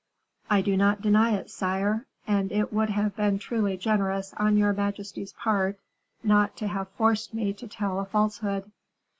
[0.49, 4.73] "I do not deny it, sire, and it would have been truly generous on your
[4.73, 5.77] majesty's part
[6.23, 8.71] not to have forced me to tell a falsehood."